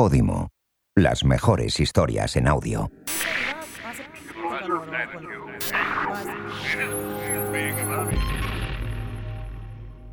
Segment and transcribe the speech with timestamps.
[0.00, 0.48] Podimo.
[0.96, 2.90] Las mejores historias en audio.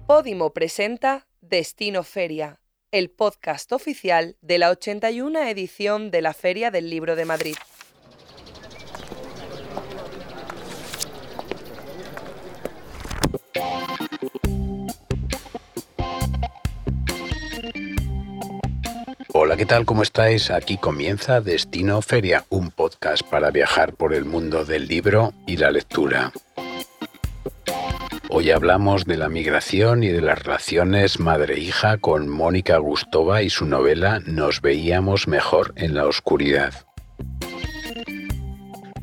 [0.05, 2.59] Podimo presenta Destino Feria,
[2.91, 7.55] el podcast oficial de la 81 edición de la Feria del Libro de Madrid.
[19.57, 19.85] ¿Qué tal?
[19.85, 20.51] ¿Cómo estáis?
[20.51, 25.71] Aquí comienza Destino Feria, un podcast para viajar por el mundo del libro y la
[25.71, 26.31] lectura.
[28.29, 33.65] Hoy hablamos de la migración y de las relaciones madre-hija con Mónica Gustova y su
[33.65, 36.86] novela Nos veíamos mejor en la oscuridad.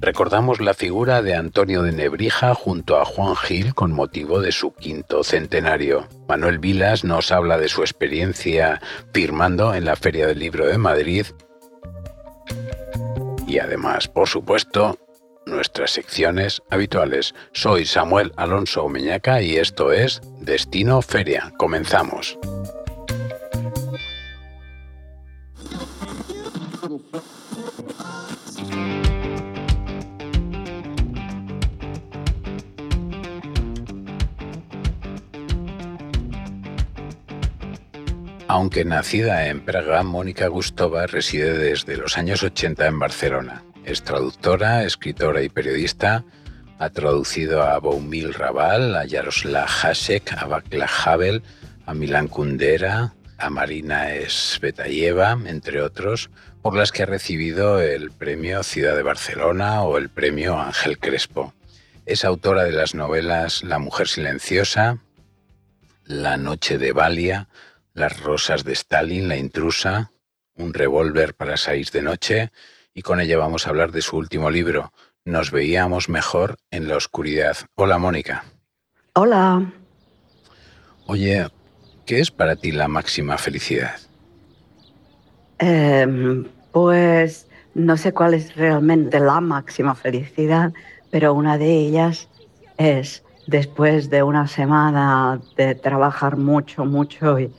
[0.04, 4.74] Recordamos la figura de Antonio de Nebrija junto a Juan Gil con motivo de su
[4.74, 6.06] quinto centenario.
[6.28, 8.82] Manuel Vilas nos habla de su experiencia
[9.14, 11.24] firmando en la Feria del Libro de Madrid.
[13.46, 14.98] Y además, por supuesto,
[15.46, 17.34] nuestras secciones habituales.
[17.54, 21.54] Soy Samuel Alonso Meñaca y esto es Destino Feria.
[21.56, 22.38] Comenzamos.
[38.54, 43.64] Aunque nacida en Praga, Mónica Gustova reside desde los años 80 en Barcelona.
[43.84, 46.24] Es traductora, escritora y periodista.
[46.78, 51.42] Ha traducido a Boumil Raval, a Jaroslav Hasek, a Václav Havel,
[51.84, 56.30] a Milan Kundera, a Marina Svetayeva, entre otros,
[56.62, 61.54] por las que ha recibido el premio Ciudad de Barcelona o el premio Ángel Crespo.
[62.06, 64.98] Es autora de las novelas La mujer silenciosa,
[66.04, 67.48] La noche de Valia,
[67.94, 70.10] las rosas de Stalin, La intrusa,
[70.56, 72.50] Un revólver para seis de noche,
[72.92, 74.92] y con ella vamos a hablar de su último libro,
[75.24, 77.56] Nos veíamos mejor en la oscuridad.
[77.76, 78.44] Hola, Mónica.
[79.14, 79.72] Hola.
[81.06, 81.46] Oye,
[82.04, 83.96] ¿qué es para ti la máxima felicidad?
[85.58, 90.72] Em, pues no sé cuál es realmente la máxima felicidad,
[91.10, 92.28] pero una de ellas
[92.76, 97.52] es después de una semana de trabajar mucho, mucho y,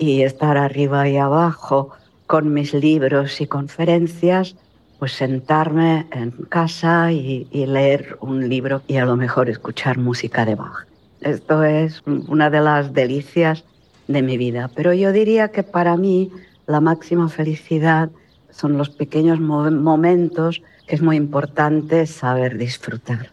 [0.00, 1.90] y estar arriba y abajo
[2.26, 4.56] con mis libros y conferencias,
[4.98, 10.54] pues sentarme en casa y, leer un libro y a lo mejor escuchar música de
[10.54, 10.86] Bach.
[11.20, 13.64] Esto es una de las delicias
[14.08, 14.70] de mi vida.
[14.74, 16.32] Pero yo diría que para mí
[16.66, 18.08] la máxima felicidad
[18.50, 23.30] son los pequeños momentos que es muy importante saber disfrutar.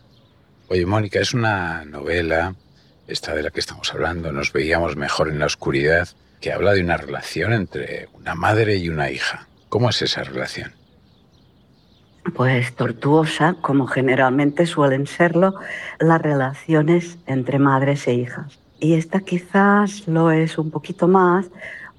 [0.68, 2.54] Oye, Mónica, es una novela,
[3.08, 6.10] esta de la que estamos hablando, nos veíamos mejor en la oscuridad
[6.42, 9.48] que habla de una relación entre una madre y una hija.
[9.70, 10.72] ¿Cómo es esa relación?
[12.36, 15.56] Pues tortuosa, como generalmente suelen serlo
[16.00, 18.60] las relaciones entre madres e hijas.
[18.80, 21.48] Y esta quizás lo es un poquito más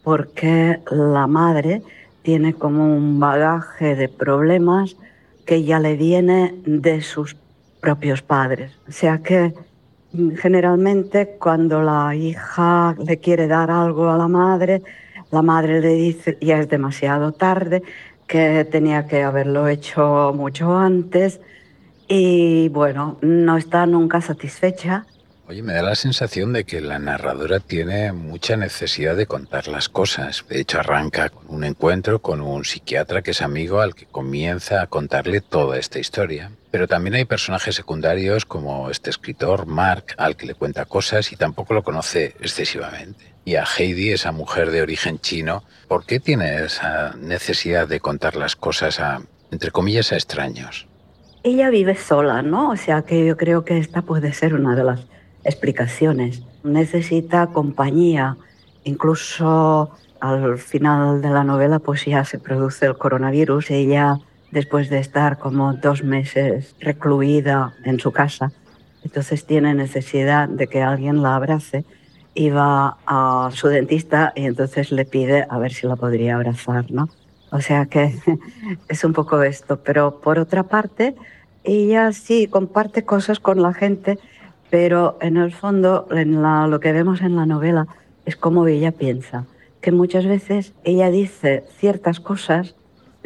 [0.04, 1.82] porque la madre
[2.22, 4.96] tiene como un bagaje de problemas
[5.46, 7.36] que ya le viene de sus
[7.80, 8.72] propios padres.
[8.86, 9.54] O sea que
[10.12, 14.82] Generalmente cuando la hija le quiere dar algo a la madre,
[15.30, 17.82] la madre le dice ya es demasiado tarde,
[18.26, 21.40] que tenía que haberlo hecho mucho antes
[22.08, 25.04] y bueno, no está nunca satisfecha.
[25.46, 29.88] Oye, me da la sensación de que la narradora tiene mucha necesidad de contar las
[29.88, 30.44] cosas.
[30.46, 34.82] De hecho, arranca con un encuentro con un psiquiatra que es amigo al que comienza
[34.82, 36.50] a contarle toda esta historia.
[36.70, 41.36] Pero también hay personajes secundarios como este escritor, Mark, al que le cuenta cosas y
[41.36, 43.32] tampoco lo conoce excesivamente.
[43.44, 48.36] Y a Heidi, esa mujer de origen chino, ¿por qué tiene esa necesidad de contar
[48.36, 50.86] las cosas a, entre comillas, a extraños?
[51.42, 52.70] Ella vive sola, ¿no?
[52.70, 55.00] O sea que yo creo que esta puede ser una de las
[55.44, 56.42] explicaciones.
[56.62, 58.36] Necesita compañía.
[58.84, 63.70] Incluso al final de la novela pues ya se produce el coronavirus.
[63.70, 64.18] Ella
[64.50, 68.52] después de estar como dos meses recluida en su casa.
[69.04, 71.84] Entonces tiene necesidad de que alguien la abrace
[72.34, 76.90] y va a su dentista y entonces le pide a ver si la podría abrazar,
[76.90, 77.08] ¿no?
[77.50, 78.14] O sea que
[78.88, 79.80] es un poco esto.
[79.82, 81.14] Pero por otra parte,
[81.64, 84.18] ella sí comparte cosas con la gente,
[84.70, 87.86] pero en el fondo en lo que vemos en la novela
[88.24, 89.46] es cómo ella piensa.
[89.80, 92.74] Que muchas veces ella dice ciertas cosas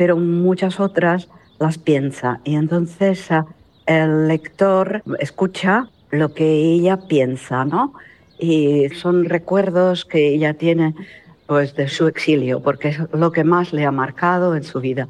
[0.03, 1.29] pero muchas otras
[1.61, 2.41] las piensa.
[2.43, 3.47] Y entonces ah,
[3.87, 7.95] el lector escucha lo que ella piensa, ¿no?
[8.37, 10.93] Y son recuerdos que ella tiene
[11.47, 15.07] pues de su exilio, porque es lo que más le ha marcado en su vida.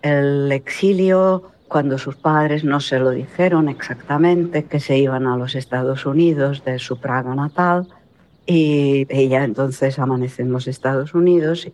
[0.00, 5.54] El exilio cuando sus padres no se lo dijeron exactamente, que se iban a los
[5.54, 7.88] Estados Unidos de su Praga natal,
[8.46, 11.68] y ella entonces amanece en los Estados Unidos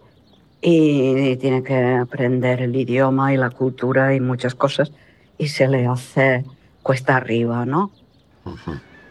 [0.68, 4.90] y, tiene que aprender el idioma y la cultura y muchas cosas,
[5.38, 6.44] y se le hace
[6.82, 7.92] cuesta arriba, ¿no?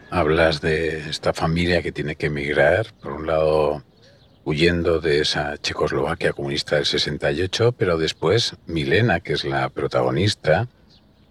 [0.10, 3.84] Hablas de esta familia que tiene que emigrar, por un lado
[4.44, 10.68] huyendo de esa Checoslovaquia comunista del 68, pero después Milena, que es la protagonista,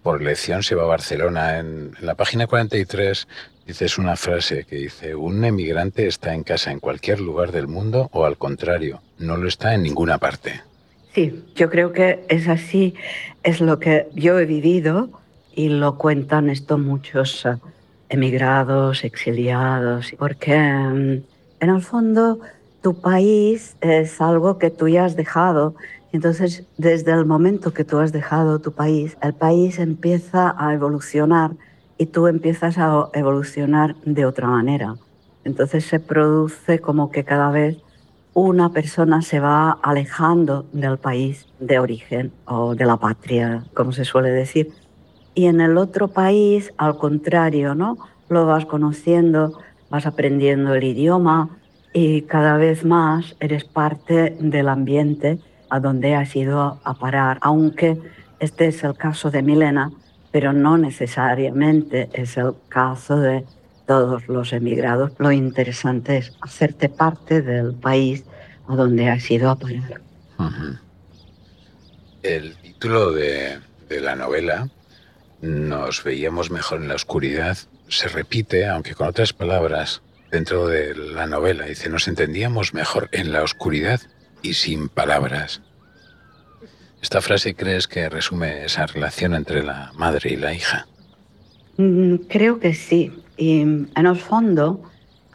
[0.01, 1.59] por elección se va a Barcelona.
[1.59, 3.27] En, la página 43
[3.65, 8.09] dices una frase que dice, un emigrante está en casa en cualquier lugar del mundo
[8.13, 10.61] o al contrario, no lo está en ninguna parte.
[11.13, 12.93] Sí, yo creo que es así,
[13.43, 15.09] es lo que yo he vivido
[15.55, 17.55] y lo cuentan esto muchos eh,
[18.09, 21.23] emigrados, exiliados, porque mm,
[21.61, 22.39] en el fondo
[22.81, 25.75] tu país es algo que tú ya has dejado.
[26.11, 31.51] Entonces, desde el momento que tú has dejado tu país, el país empieza a evolucionar
[31.97, 34.95] y tú empiezas a evolucionar de otra manera.
[35.43, 37.77] Entonces se produce como que cada vez
[38.33, 44.03] una persona se va alejando del país de origen o de la patria, como se
[44.03, 44.71] suele decir.
[45.33, 47.97] Y en el otro país, al contrario, ¿no?
[48.27, 49.57] Lo vas conociendo,
[49.89, 51.49] vas aprendiendo el idioma,
[51.93, 55.39] y cada vez más eres parte del ambiente
[55.69, 57.97] a donde has ido a parar, aunque
[58.39, 59.91] este es el caso de Milena,
[60.35, 63.45] pero no necesariamente es el caso de
[63.87, 65.13] todos los emigrados.
[65.17, 68.25] Lo interesante es hacerte parte del país
[68.67, 70.01] a donde has ido a parar.
[72.21, 74.67] El título de, de la novela,
[75.39, 77.57] Nos veíamos mejor en la oscuridad,
[77.87, 81.63] se repite, aunque con otras palabras, dentro de la novela.
[81.63, 84.01] Dice, nos entendíamos mejor en la oscuridad
[84.41, 85.61] y sin palabras.
[87.05, 90.87] ¿Esta frase crees que resume esa relación entre la madre y la hija?
[91.77, 93.13] Mm, creo que sí.
[93.37, 94.81] Y en el fondo,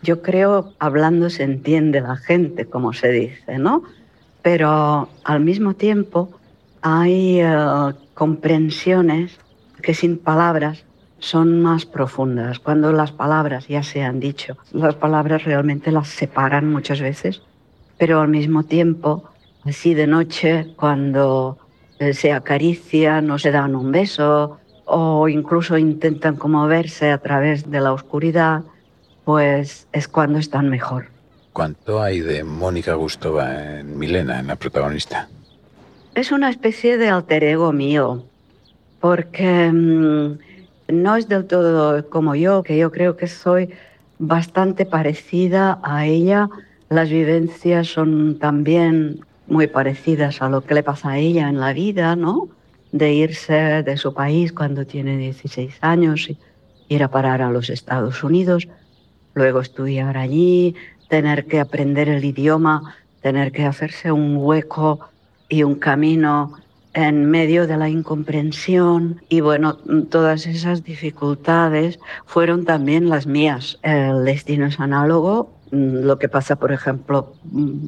[0.02, 3.84] yo creo, hablando se entiende la gente, como se dice, ¿no?
[4.43, 6.32] Pero al mismo tiempo
[6.82, 9.38] hay eh, comprensiones
[9.81, 10.82] que sin palabras
[11.20, 12.58] son más profundas.
[12.58, 17.43] Cuando las palabras ya se han dicho, las palabras realmente las separan muchas veces,
[17.96, 19.30] pero al mismo tiempo,
[19.65, 21.59] así de noche, cuando
[21.99, 27.71] eh, se acarician o se dan un beso o incluso intentan como verse a través
[27.71, 28.62] de la oscuridad,
[29.25, 31.07] pues es cuando están mejor.
[31.53, 35.29] ¿Cuánto hay de Mónica Gustova en Milena, en la protagonista?
[36.15, 38.25] Es una especie de alter ego mío,
[39.01, 40.39] porque mm,
[40.89, 43.71] no es del todo como yo, que yo creo que soy
[44.19, 46.49] bastante parecida a ella.
[46.89, 51.73] Las vivencias son también muy parecidas a lo que le pasa a ella en la
[51.73, 52.49] vida, ¿no?
[52.93, 56.31] De irse de su país cuando tiene 16 años
[56.88, 58.69] ir a parar a los Estados Unidos,
[59.35, 60.75] luego estudiar allí,
[61.08, 65.00] tener que aprender el idioma, tener que hacerse un hueco
[65.49, 66.56] y un camino
[66.93, 69.76] en medio de la incomprensión y bueno,
[70.11, 73.79] todas esas dificultades fueron también las mías.
[73.82, 77.34] El destino es análogo, lo que pasa, por ejemplo,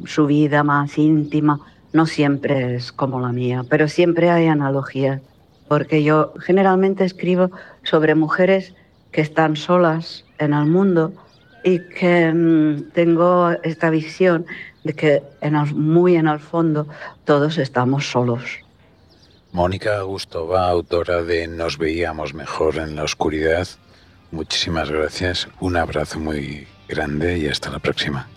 [0.07, 1.61] su vida más íntima
[1.93, 5.21] no siempre es como la mía, pero siempre hay analogías,
[5.69, 7.51] porque yo generalmente escribo
[7.83, 8.75] sobre mujeres
[9.11, 11.13] que están solas en el mundo
[11.65, 14.47] y que mm, tengo esta visión
[14.85, 16.87] de que en muy en el fondo
[17.25, 18.43] todos estamos solos.
[19.53, 23.69] Mónica Gustova, autora de Nos veíamos mejor en la oscuridad.
[24.31, 28.29] Muchísimas gracias, un abrazo muy grande y hasta la próxima.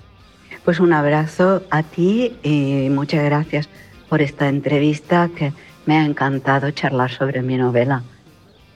[0.64, 3.70] Pues un abrazo a ti y muchas gracias
[4.10, 5.54] por esta entrevista que
[5.86, 8.04] me ha encantado charlar sobre mi novela.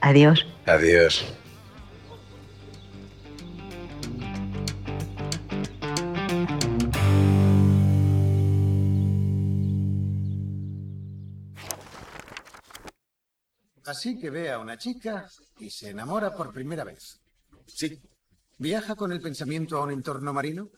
[0.00, 0.46] Adiós.
[0.66, 1.24] Adiós.
[13.86, 17.20] Así que ve a una chica y se enamora por primera vez.
[17.66, 18.00] Sí.
[18.60, 20.68] ¿Viaja con el pensamiento a un entorno marino?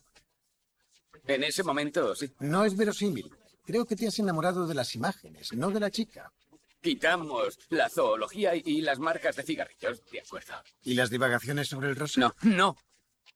[1.27, 2.33] En ese momento, sí.
[2.39, 3.29] No es verosímil.
[3.65, 6.33] Creo que te has enamorado de las imágenes, no de la chica.
[6.81, 10.55] Quitamos la zoología y las marcas de cigarrillos, de acuerdo.
[10.85, 12.21] ¿Y las divagaciones sobre el rosa?
[12.21, 12.77] No, no.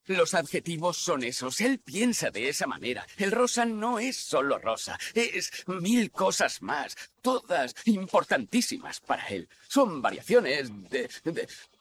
[0.06, 1.60] Los adjetivos son esos.
[1.60, 3.04] Él piensa de esa manera.
[3.16, 4.96] El rosa no es solo rosa.
[5.12, 6.96] Es mil cosas más.
[7.20, 9.48] Todas importantísimas para él.
[9.66, 11.10] Son variaciones de,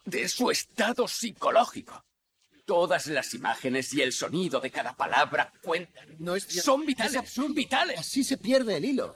[0.04, 2.04] de, su estado psicológico.
[2.66, 6.16] Todas las imágenes y el sonido de cada palabra cuentan.
[6.18, 6.42] No es.
[6.44, 7.98] Son Es vitales, son vitales.
[7.98, 9.14] Así se pierde el hilo.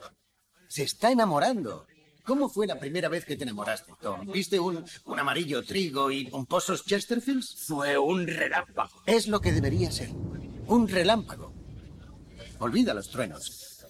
[0.69, 1.85] Se está enamorando.
[2.23, 4.31] ¿Cómo fue la primera vez que te enamoraste, Tom?
[4.31, 7.65] ¿Viste un, un amarillo trigo y pomposos Chesterfields?
[7.67, 9.01] Fue un relámpago.
[9.05, 10.09] Es lo que debería ser.
[10.67, 11.53] Un relámpago.
[12.59, 13.85] Olvida los truenos.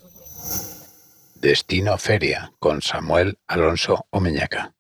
[1.36, 4.74] Destino Feria con Samuel Alonso Omeñaca.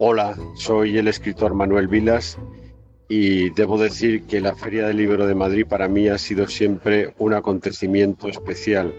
[0.00, 2.38] Hola, soy el escritor Manuel Vilas
[3.08, 7.14] y debo decir que la Feria del Libro de Madrid para mí ha sido siempre
[7.18, 8.94] un acontecimiento especial,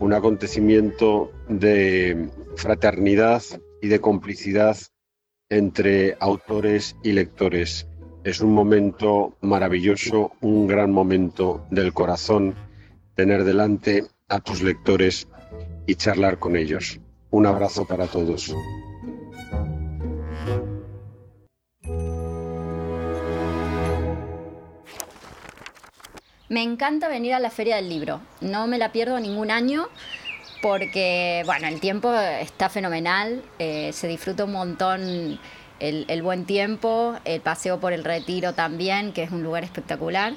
[0.00, 3.42] un acontecimiento de fraternidad
[3.80, 4.76] y de complicidad
[5.48, 7.88] entre autores y lectores.
[8.22, 12.54] Es un momento maravilloso, un gran momento del corazón
[13.14, 15.26] tener delante a tus lectores
[15.86, 17.00] y charlar con ellos.
[17.30, 18.54] Un abrazo para todos.
[26.52, 28.20] Me encanta venir a la Feria del Libro.
[28.42, 29.88] No me la pierdo ningún año
[30.60, 35.40] porque, bueno, el tiempo está fenomenal, eh, se disfruta un montón
[35.80, 40.34] el, buen tiempo, el paseo por el retiro también, que es un lugar espectacular.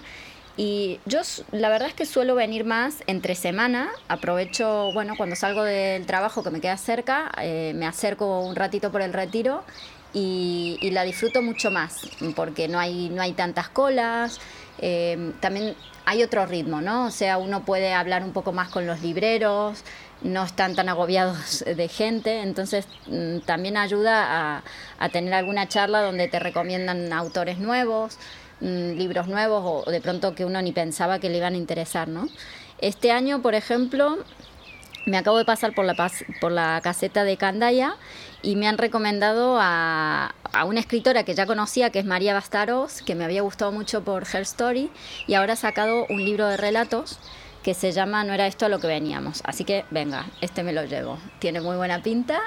[0.56, 1.20] Y yo
[1.52, 6.44] la verdad es que suelo venir más entre semana, aprovecho, bueno, cuando salgo del trabajo
[6.44, 9.66] que me queda cerca, eh, me acerco un ratito por el retiro
[10.14, 12.08] y, y la disfruto mucho más,
[12.38, 14.40] porque no hay, no hay tantas colas,
[14.80, 15.76] eh, también
[16.06, 17.08] hay otro ritmo, ¿no?
[17.08, 19.84] O sea, uno puede hablar un poco más con los libreros,
[20.22, 24.64] no están tan agobiados de gente, entonces mm, también ayuda a,
[25.00, 28.18] a tener alguna charla donde te recomiendan autores nuevos,
[28.62, 31.58] mm, libros nuevos o, o de pronto que uno ni pensaba que le iban a
[31.58, 32.28] interesar, ¿no?
[32.80, 34.18] Este año, por ejemplo,
[35.06, 35.96] me acabo de pasar por la,
[36.42, 37.96] por la caseta de Candaya
[38.42, 43.02] y me han recomendado a, a una escritora que ya conocía, que es María Bastaros,
[43.02, 44.92] que me había gustado mucho por Her Story,
[45.28, 47.20] y ahora ha sacado un libro de relatos
[47.64, 49.42] que se llama No era esto a lo que veníamos.
[49.44, 51.18] Así que venga, este me lo llevo.
[51.40, 52.40] Tiene muy buena pinta,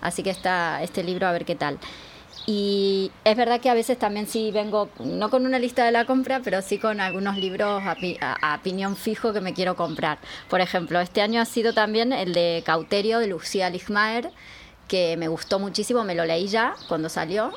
[0.00, 1.78] así que está este libro a ver qué tal.
[2.46, 6.04] Y es verdad que a veces también sí vengo, no con una lista de la
[6.04, 10.18] compra, pero sí con algunos libros a, a- a fijo que me quiero comprar.
[10.50, 14.30] Por ejemplo, este año ha sido también el de Cauterio de Lucía Ligmaer,
[14.88, 17.52] que me gustó muchísimo, me lo leí ya cuando salió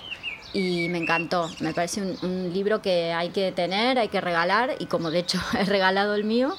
[0.53, 1.49] y me encantó.
[1.59, 5.19] Me parece un, un libro que hay que tener, hay que regalar y como de
[5.19, 6.57] hecho he regalado el mío,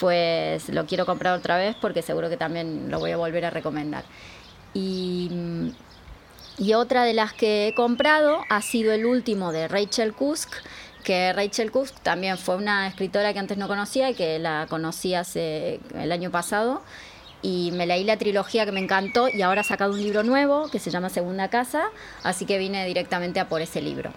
[0.00, 3.50] pues lo quiero comprar otra vez porque seguro que también lo voy a volver a
[3.50, 4.04] recomendar.
[4.74, 5.68] Y mm,
[6.58, 10.50] y otra de las que he comprado ha sido el último de Rachel Kusk,
[11.04, 15.14] que Rachel Kusk también fue una escritora que antes no conocía y que la conocí
[15.14, 16.82] hace el año pasado.
[17.40, 20.68] Y me leí la trilogía que me encantó y ahora ha sacado un libro nuevo
[20.68, 21.90] que se llama Segunda Casa,
[22.24, 24.12] así que vine directamente a por ese libro.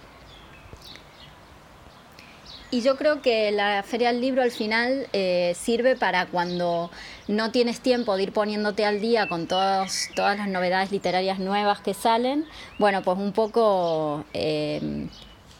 [2.72, 6.90] Y yo creo que la Feria del Libro al final eh, sirve para cuando
[7.28, 11.82] no tienes tiempo de ir poniéndote al día con todas, todas las novedades literarias nuevas
[11.82, 12.46] que salen.
[12.78, 15.06] Bueno, pues un poco eh,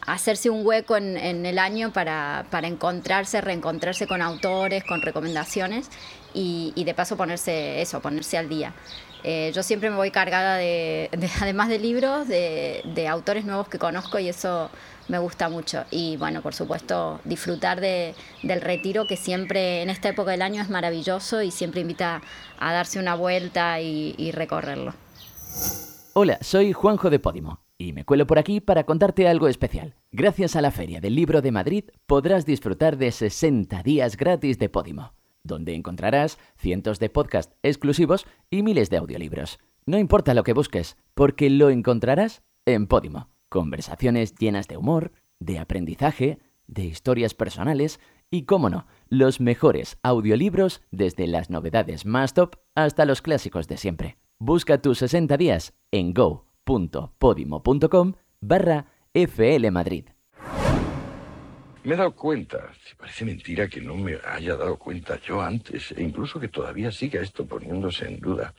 [0.06, 5.90] hacerse un hueco en, el año para, para encontrarse, reencontrarse con autores, con recomendaciones
[6.32, 8.72] y de paso ponerse eso, ponerse al día.
[9.24, 13.68] Eh, yo siempre me voy cargada de, de- además de libros, de, de autores nuevos
[13.68, 14.70] que conozco y eso
[15.08, 15.84] me gusta mucho.
[15.90, 20.62] Y bueno, por supuesto, disfrutar de, del retiro que siempre en esta época del año
[20.62, 22.22] es maravilloso y siempre invita
[22.58, 24.94] a darse una vuelta y, y recorrerlo.
[26.14, 29.94] Hola, soy Juanjo de Podimo y me cuelo por aquí para contarte algo especial.
[30.12, 34.68] Gracias a la Feria del Libro de Madrid podrás disfrutar de 60 días gratis de
[34.68, 35.14] Podimo,
[35.44, 39.58] donde encontrarás cientos de podcasts exclusivos y miles de audiolibros.
[39.86, 43.30] No importa lo que busques, porque lo encontrarás en Podimo.
[43.48, 47.98] Conversaciones llenas de humor, de aprendizaje, de historias personales
[48.30, 53.76] y, cómo no, los mejores audiolibros desde las novedades más top hasta los clásicos de
[53.76, 54.16] siempre.
[54.38, 60.06] Busca tus 60 días en go.podimo.com barra FL Madrid.
[61.84, 65.90] Me he dado cuenta, si parece mentira que no me haya dado cuenta yo antes,
[65.90, 68.54] e incluso que todavía siga esto poniéndose en duda,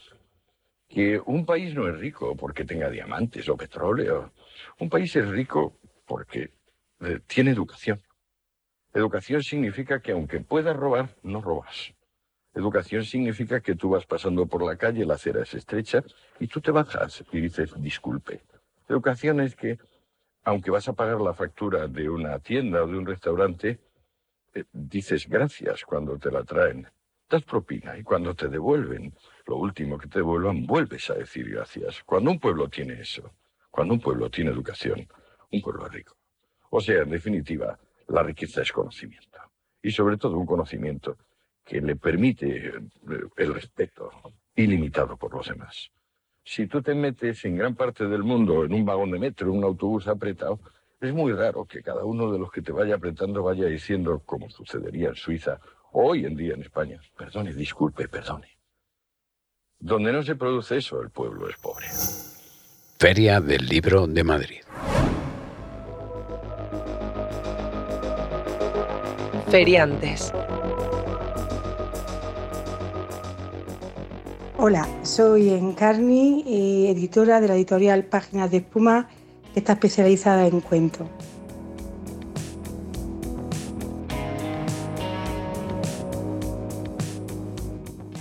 [0.90, 4.34] que un país no es rico porque tenga diamantes o petróleo.
[4.80, 6.52] Un país es rico porque
[7.00, 8.02] eh, tiene educación.
[8.94, 11.94] Educación significa que aunque puedas robar, no robas.
[12.54, 16.04] Educación significa que tú vas pasando por la calle, la acera es estrecha,
[16.40, 18.42] y tú te bajas y dices disculpe.
[18.88, 19.80] Educación es que,
[20.44, 23.80] aunque vas a pagar la factura de una tienda o de un restaurante,
[24.54, 26.88] eh, dices gracias cuando te la traen.
[27.30, 29.14] Das propina y cuando te devuelven,
[29.48, 32.04] lo último que te devuelvan, vuelves a decir gracias.
[32.04, 33.34] Cuando un pueblo tiene eso,
[33.72, 35.08] cuando un pueblo tiene educación,
[35.52, 36.16] un pueblo es rico.
[36.70, 39.40] O sea, en definitiva, la riqueza es conocimiento.
[39.82, 41.18] Y sobre todo un conocimiento
[41.66, 42.72] que le permite eh,
[43.38, 44.12] el respeto
[44.56, 45.90] ilimitado por los demás.
[46.46, 49.58] Si tú te metes en gran parte del mundo en un vagón de metro, en
[49.60, 50.60] un autobús apretado,
[51.00, 54.50] es muy raro que cada uno de los que te vaya apretando vaya diciendo, como
[54.50, 55.60] sucedería en Suiza
[55.92, 58.48] o hoy en día en España, perdone, disculpe, perdone.
[59.80, 61.88] Donde no se produce eso, el pueblo es pobre.
[63.00, 64.62] Feria del Libro de Madrid.
[69.50, 70.34] Feriantes.
[74.66, 79.10] Hola, soy Encarni, eh, editora de la editorial Páginas de Espuma,
[79.54, 81.06] que está especializada en cuentos.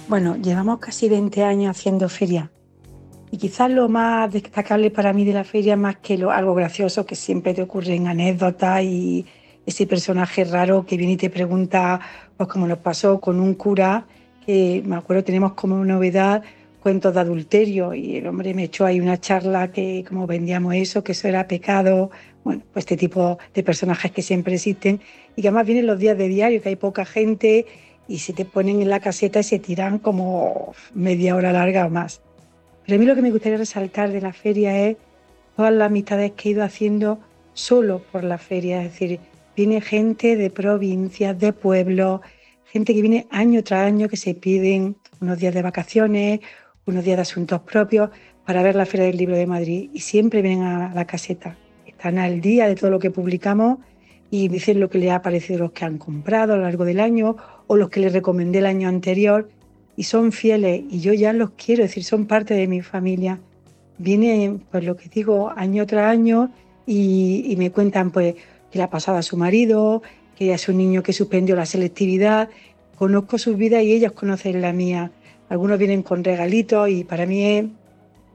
[0.08, 2.50] Bueno, llevamos casi 20 años haciendo feria
[3.30, 7.06] y quizás lo más destacable para mí de la feria, más que lo, algo gracioso
[7.06, 9.26] que siempre te ocurren anécdotas y
[9.64, 12.00] ese personaje raro que viene y te pregunta,
[12.36, 14.08] pues como nos pasó con un cura,
[14.44, 16.42] que me acuerdo tenemos como novedad
[16.82, 21.04] cuentos de adulterio y el hombre me echó ahí una charla que como vendíamos eso,
[21.04, 22.10] que eso era pecado,
[22.42, 25.00] bueno, pues este tipo de personajes que siempre existen
[25.36, 27.66] y que además vienen los días de diario, que hay poca gente
[28.08, 31.90] y se te ponen en la caseta y se tiran como media hora larga o
[31.90, 32.20] más.
[32.84, 34.96] Pero a mí lo que me gustaría resaltar de la feria es
[35.56, 37.20] todas las amistades que he ido haciendo
[37.54, 39.20] solo por la feria, es decir,
[39.56, 42.22] viene gente de provincias, de pueblos,
[42.72, 46.40] gente que viene año tras año que se piden unos días de vacaciones,
[46.86, 48.08] unos días de asuntos propios
[48.46, 51.58] para ver la Feria del Libro de Madrid y siempre vienen a la caseta.
[51.86, 53.78] Están al día de todo lo que publicamos
[54.30, 57.00] y dicen lo que les ha parecido los que han comprado a lo largo del
[57.00, 57.36] año
[57.66, 59.50] o los que les recomendé el año anterior
[59.94, 63.38] y son fieles y yo ya los quiero, es decir, son parte de mi familia.
[63.98, 66.50] Vienen, pues lo que digo, año tras año
[66.86, 68.34] y, y me cuentan pues
[68.70, 70.02] que le ha pasado a su marido,
[70.36, 72.48] que es un niño que suspendió la selectividad.
[72.96, 75.10] Conozco sus vidas y ellos conocen la mía.
[75.48, 77.64] Algunos vienen con regalitos y para mí es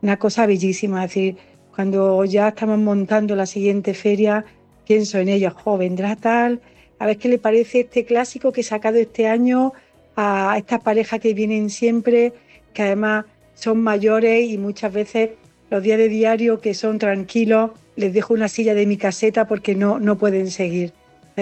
[0.02, 1.04] una cosa bellísima.
[1.04, 1.38] Es decir,
[1.76, 4.46] cuando ya estamos montando la siguiente feria,
[4.86, 6.62] pienso en ellos, jo, vendrá tal,
[7.00, 9.74] a ver qué le parece este clásico que he sacado este año
[10.15, 12.34] a estas parejas que vienen siempre,
[12.74, 15.32] que además son mayores y muchas veces
[15.70, 19.76] los días de diario que son tranquilos, les dejo una silla de mi caseta porque
[19.76, 20.93] no, no pueden seguir.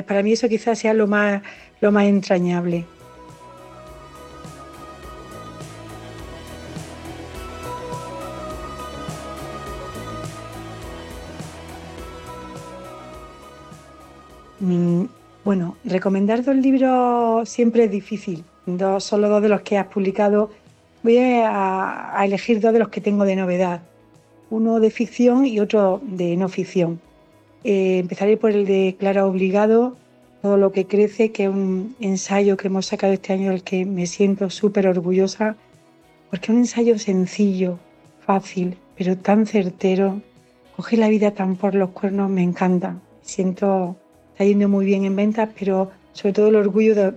[0.06, 1.42] Para mí eso quizás sea lo más,
[1.80, 2.86] lo más entrañable.
[15.44, 18.44] Bueno, recomendar dos libros siempre es difícil.
[18.66, 20.50] Dos, solo dos de los que has publicado.
[21.04, 23.82] Voy a, elegir dos de los que tengo de novedad.
[24.50, 27.00] Uno de ficción y otro de no ficción.
[27.64, 29.96] Eh, empezaré por el de Clara Obligado,
[30.42, 33.86] Todo lo que crece, que es un ensayo que hemos sacado este año del que
[33.86, 35.56] me siento súper orgullosa,
[36.30, 37.80] porque es un ensayo sencillo,
[38.26, 40.22] fácil, pero tan certero.
[40.76, 42.98] Coge la vida tan por los cuernos, me encanta.
[43.22, 43.96] Siento,
[44.36, 47.14] está yendo muy bien en ventas, pero sobre todo el orgullo de,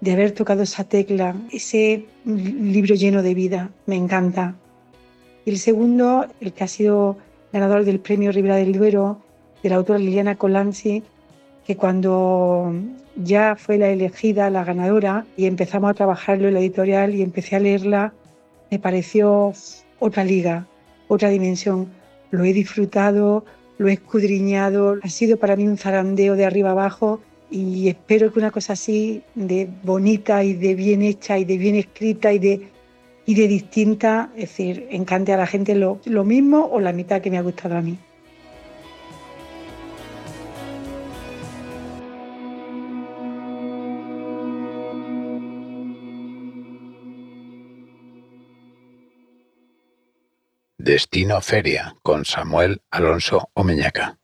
[0.00, 4.56] de haber tocado esa tecla, ese libro lleno de vida, me encanta.
[5.44, 7.18] Y el segundo, el que ha sido
[7.52, 9.20] ganador del premio Ribera del Duero,
[9.62, 11.04] de la autora Liliana Colanzi,
[11.64, 12.74] que cuando
[13.14, 17.54] ya fue la elegida, la ganadora, y empezamos a trabajarlo en la editorial y empecé
[17.54, 18.12] a leerla,
[18.72, 19.52] me pareció
[20.00, 20.66] otra liga,
[21.06, 21.86] otra dimensión.
[22.32, 23.44] Lo he disfrutado,
[23.80, 27.18] lo he escudriñado, ha sido para mí un zarandeo de arriba abajo
[27.50, 31.76] y espero que una cosa así de bonita y de bien hecha y de bien
[31.76, 32.68] escrita y de,
[33.24, 37.22] y de distinta, es decir, encante a la gente lo, lo mismo o la mitad
[37.22, 37.96] que me ha gustado a mí.
[50.82, 54.16] Destino Feria con Samuel Alonso Omeñaca.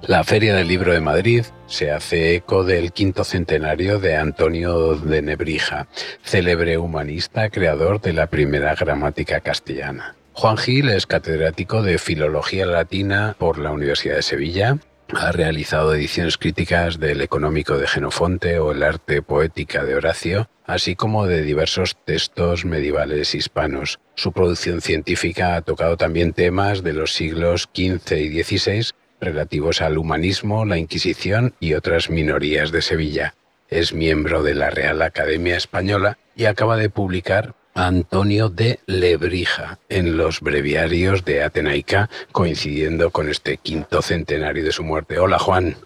[0.00, 5.20] La Feria del Libro de Madrid se hace eco del quinto centenario de Antonio de
[5.20, 5.86] Nebrija,
[6.22, 10.16] célebre humanista creador de la primera gramática castellana.
[10.32, 14.78] Juan Gil es catedrático de Filología Latina por la Universidad de Sevilla,
[15.14, 20.96] ha realizado ediciones críticas del Económico de Genofonte o el Arte Poética de Horacio, así
[20.96, 24.00] como de diversos textos medievales hispanos.
[24.14, 29.98] Su producción científica ha tocado también temas de los siglos XV y XVI relativos al
[29.98, 33.34] humanismo, la Inquisición y otras minorías de Sevilla.
[33.68, 40.16] es miembro de la Real Academia Española y acaba de publicar Antonio de Lebrija en
[40.16, 45.18] los breviarios de Atenaica, coincidiendo con este quinto centenario de su muerte.
[45.18, 45.76] Hola Juan.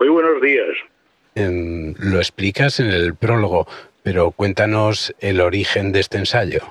[0.00, 0.76] Muy buenos días.
[1.34, 3.66] lo explicas en el prólogo,
[4.02, 6.62] pero cuéntanos el origen de este ensayo.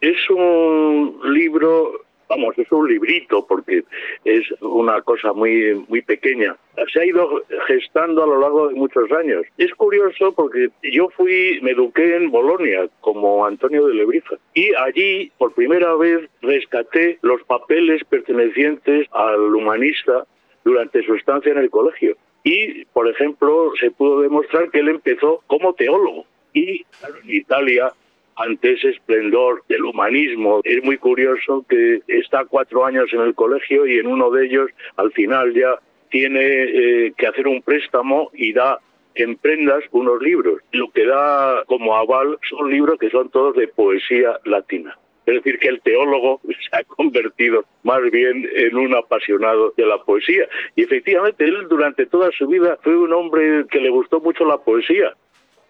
[0.00, 3.84] Es un libro vamos, es un librito porque
[4.24, 6.56] es una cosa muy, muy pequeña.
[6.92, 9.44] Se ha ido gestando a lo largo de muchos años.
[9.58, 15.30] Es curioso porque yo fui, me eduqué en Bolonia como Antonio de Lebriza y allí
[15.38, 20.26] por primera vez rescaté los papeles pertenecientes al humanista
[20.64, 22.16] durante su estancia en el colegio.
[22.44, 26.24] Y, por ejemplo, se pudo demostrar que él empezó como teólogo.
[26.54, 27.92] Y en Italia
[28.36, 30.60] ante ese esplendor del humanismo.
[30.64, 34.70] Es muy curioso que está cuatro años en el colegio y en uno de ellos
[34.96, 35.78] al final ya
[36.10, 38.78] tiene eh, que hacer un préstamo y da
[39.14, 40.60] en prendas unos libros.
[40.72, 44.96] Lo que da como aval son libros que son todos de poesía latina.
[45.24, 46.40] Es decir, que el teólogo
[46.70, 50.48] se ha convertido más bien en un apasionado de la poesía.
[50.76, 54.58] Y efectivamente, él durante toda su vida fue un hombre que le gustó mucho la
[54.58, 55.14] poesía.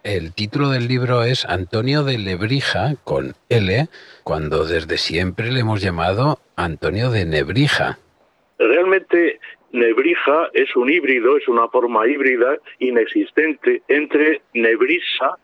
[0.04, 3.86] El título del libro es Antonio de Lebrija, con L,
[4.24, 8.00] cuando desde siempre le hemos llamado Antonio de Nebrija.
[8.58, 9.38] Realmente
[9.70, 15.38] Nebrija es un híbrido, es una forma híbrida inexistente entre Nebrisa,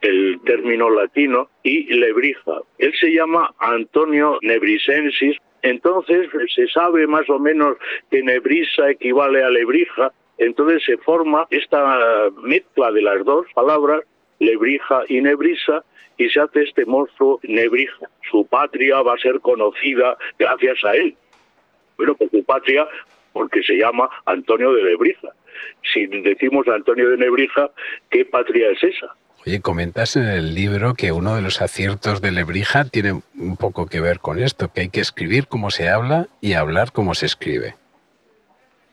[0.00, 2.62] el término latino, y Lebrija.
[2.78, 7.76] Él se llama Antonio Nebrisensis, entonces se sabe más o menos
[8.10, 14.02] que Nebrisa equivale a Lebrija, entonces se forma esta mezcla de las dos palabras,
[14.38, 15.84] lebrija y nebrisa,
[16.16, 18.08] y se hace este monstruo nebrija.
[18.30, 21.16] Su patria va a ser conocida gracias a él.
[21.96, 22.86] Bueno, por su patria,
[23.32, 25.28] porque se llama Antonio de Lebrija.
[25.92, 27.70] Si decimos Antonio de Nebrija,
[28.10, 29.14] ¿qué patria es esa?
[29.46, 33.86] Oye, comentas en el libro que uno de los aciertos de Lebrija tiene un poco
[33.86, 37.26] que ver con esto, que hay que escribir como se habla y hablar como se
[37.26, 37.74] escribe.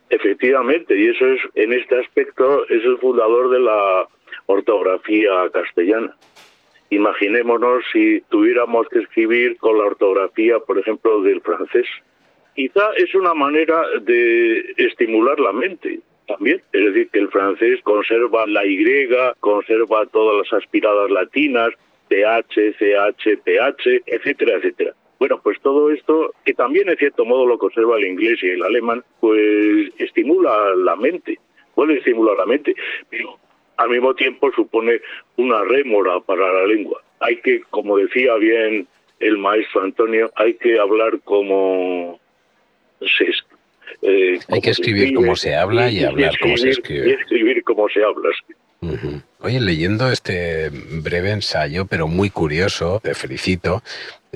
[0.10, 4.08] Efectivamente, y eso es, en este aspecto, es el fundador de la
[4.46, 6.16] ortografía castellana.
[6.90, 11.88] Imaginémonos si tuviéramos que escribir con la ortografía, por ejemplo, del francés.
[12.56, 16.62] Quizá es una manera de estimular la mente también.
[16.72, 19.08] Es decir, que el francés conserva la Y,
[19.40, 21.70] conserva todas las aspiradas latinas,
[22.10, 24.94] TH, CH, PH, etcétera, etcétera.
[25.20, 28.64] Bueno, pues todo esto, que también en cierto modo lo conserva el inglés y el
[28.64, 31.40] alemán, pues estimula la mente,
[31.74, 32.76] puede estimular la mente,
[33.10, 33.38] pero
[33.78, 35.00] al mismo tiempo supone
[35.38, 37.02] una rémora para la lengua.
[37.20, 38.88] Hay que, como decía bien
[39.20, 42.20] el maestro Antonio, hay que hablar como
[43.02, 43.26] se
[44.02, 47.10] eh, hay que escribir como se habla y, hablar como se escribe.
[47.10, 48.30] Y escribir como se habla.
[49.40, 53.82] Oye, leyendo este breve ensayo, pero muy curioso, te felicito,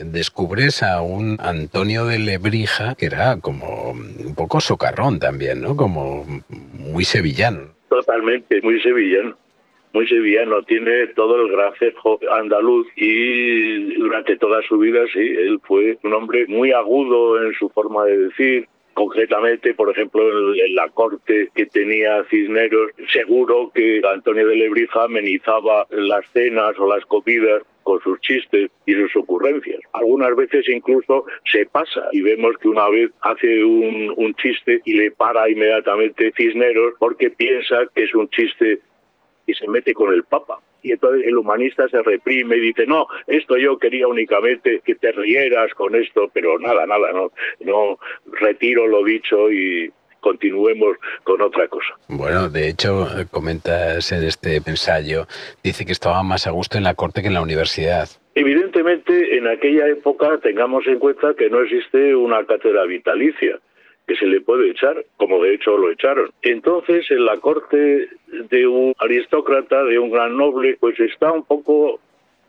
[0.06, 5.76] descubres a un Antonio de Lebrija que era como un poco socarrón también, ¿no?
[5.76, 6.26] Como
[6.74, 7.74] muy sevillano.
[7.90, 9.38] Totalmente, muy sevillano.
[9.92, 15.98] Muy sevillano, tiene todo el gracejo andaluz y durante toda su vida, sí, él fue
[16.04, 21.50] un hombre muy agudo en su forma de decir, concretamente, por ejemplo, en, la corte
[21.56, 28.00] que tenía Cisneros, seguro que Antonio de Lebrija amenizaba las cenas o las comidas con
[28.02, 29.80] sus chistes y sus ocurrencias.
[29.94, 34.94] Algunas veces incluso se pasa y vemos que una vez hace un, un chiste y
[34.94, 38.80] le para inmediatamente Cisneros porque piensa que es un chiste
[39.48, 43.08] y se mete con el Papa y entonces el humanista se reprime y dice, no,
[43.26, 47.98] esto yo quería únicamente que te rieras con esto, pero nada, nada, no, no
[48.40, 51.98] retiro lo dicho y continuemos con otra cosa.
[52.08, 55.28] Bueno, de hecho, comentas en este ensayo,
[55.64, 58.10] dice que estaba más a gusto en la corte que en la universidad.
[58.36, 63.60] Evidentemente, en aquella época tengamos en cuenta que no existe una cátedra vitalicia
[64.08, 66.32] que se le puede echar, como de hecho lo echaron.
[66.42, 72.00] Entonces, en la corte de un aristócrata, de un gran noble, pues está un poco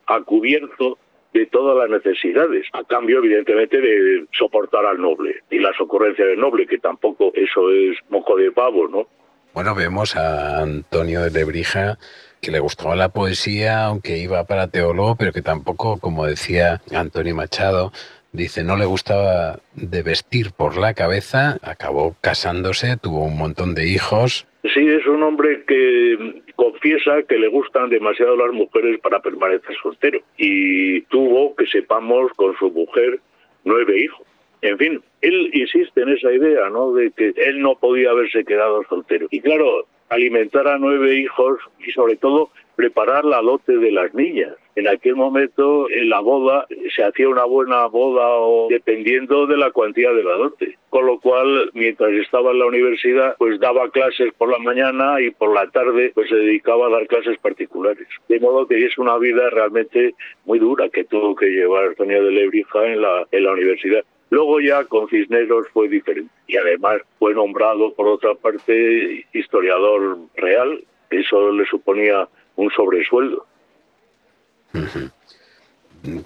[0.07, 0.97] a cubierto
[1.33, 6.41] de todas las necesidades, a cambio evidentemente de soportar al noble y las ocurrencias del
[6.41, 9.07] noble, que tampoco eso es moco de pavo, ¿no?
[9.53, 11.99] Bueno, vemos a Antonio de Lebrija
[12.41, 17.35] que le gustaba la poesía, aunque iba para teólogo, pero que tampoco, como decía Antonio
[17.35, 17.93] Machado,
[18.33, 23.89] Dice, no le gustaba de vestir por la cabeza, acabó casándose, tuvo un montón de
[23.89, 24.47] hijos.
[24.63, 30.21] Sí, es un hombre que confiesa que le gustan demasiado las mujeres para permanecer soltero
[30.37, 33.21] y tuvo, que sepamos, con su mujer
[33.65, 34.27] nueve hijos.
[34.61, 36.93] En fin, él insiste en esa idea, ¿no?
[36.93, 39.29] De que él no podía haberse quedado soltero.
[39.31, 44.55] Y claro, alimentar a nueve hijos y sobre todo preparar la dote de las niñas.
[44.81, 46.67] En aquel momento, en la boda,
[46.97, 50.79] se hacía una buena boda o dependiendo de la cuantía de la dote.
[50.89, 55.33] Con lo cual, mientras estaba en la universidad, pues daba clases por la mañana y
[55.33, 58.09] por la tarde pues se dedicaba a dar clases particulares.
[58.27, 60.15] De modo que es una vida realmente
[60.47, 64.03] muy dura que tuvo que llevar Antonio de Lebrija en la, en la universidad.
[64.31, 70.83] Luego ya con Cisneros fue diferente y además fue nombrado por otra parte historiador real.
[71.11, 73.45] Eso le suponía un sobresueldo.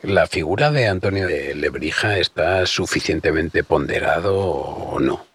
[0.02, 5.26] ¿La figura de Antonio de Lebrija está suficientemente ponderado o no?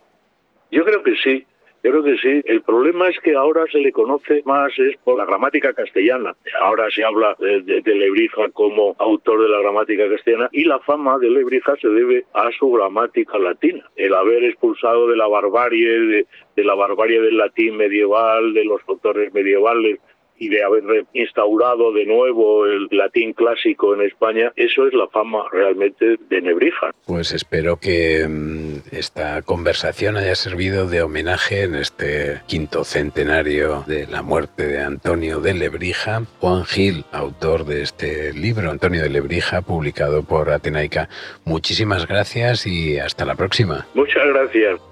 [0.72, 1.46] Yo creo que sí.
[1.82, 2.42] Creo que sí.
[2.46, 6.36] El problema es que ahora se le conoce más es por la gramática castellana.
[6.62, 11.18] Ahora se habla de, de, Lebrija como autor de la gramática castellana y la fama
[11.20, 13.90] de Lebrija se debe a su gramática latina.
[13.96, 19.34] El haber expulsado de la barbarie, de la barbarie del latín medieval, de los autores
[19.34, 20.00] medievales,
[20.40, 25.46] y de haber instaurado de nuevo el latín clásico en España, eso es la fama
[25.52, 26.92] realmente de Nebrija.
[27.06, 34.08] Pues espero que mm, esta conversación haya servido de homenaje en este quinto centenario de
[34.08, 36.24] la muerte de Antonio de Lebrija.
[36.40, 41.10] Juan Gil, autor de este libro, Antonio de Lebrija, publicado por Atenaica.
[41.46, 43.86] Muchísimas gracias y hasta la próxima.
[43.94, 44.89] Muchas gracias.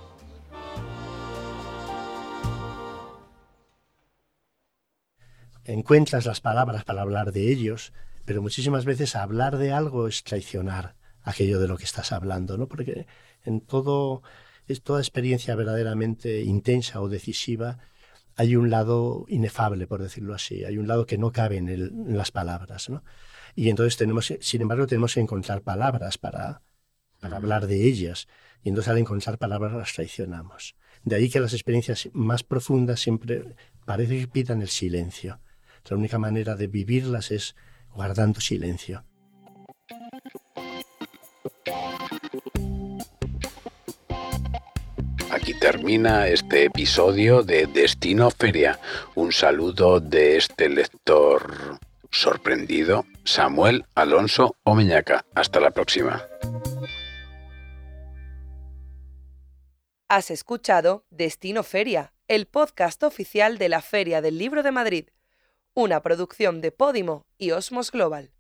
[5.68, 7.94] Encuentras las palabras para hablar de ellos,
[8.26, 12.68] pero muchísimas veces hablar de algo es traicionar aquello de lo que estás hablando, ¿no?
[12.68, 13.06] Porque
[13.44, 14.24] en todo,
[14.68, 17.80] es toda experiencia verdaderamente intensa o decisiva,
[18.36, 22.32] hay un lado inefable, por decirlo así, hay un lado que no cabe en, las
[22.32, 23.04] palabras, ¿no?
[23.56, 26.62] Y entonces tenemos, sin embargo, tenemos que encontrar palabras para,
[27.20, 28.28] para hablar de ellas.
[28.64, 30.76] Y entonces al encontrar palabras las traicionamos.
[31.04, 35.40] De ahí que las experiencias más profundas siempre parece que pidan el silencio.
[35.90, 37.56] La única manera de vivirlas es
[37.94, 39.06] guardando silencio.
[45.32, 48.80] Aquí termina este episodio de Destino Feria.
[49.16, 51.80] Un saludo de este lector
[52.12, 55.26] sorprendido, Samuel Alonso Omeñaca.
[55.36, 56.22] Hasta la próxima.
[60.10, 65.08] Has escuchado Destino Feria, el podcast oficial de la Feria del Libro de Madrid
[65.78, 68.32] una producción de Podimo y Osmos Global.